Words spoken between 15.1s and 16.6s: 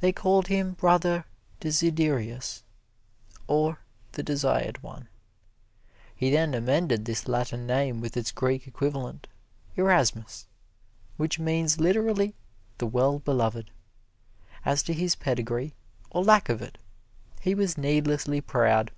pedigree, or lack of